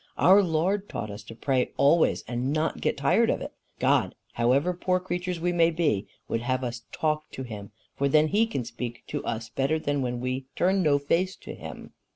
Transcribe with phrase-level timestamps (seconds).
[0.17, 3.53] Our Lord taught us to pray always and not get tired of it.
[3.77, 8.29] God, however poor creatures we may be, would have us talk to him, for then
[8.29, 11.93] he can speak to us better than when we turn no face to him."